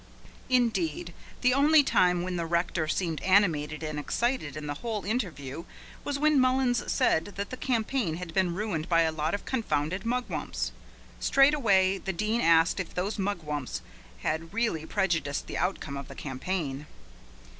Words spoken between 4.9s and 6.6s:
interview was when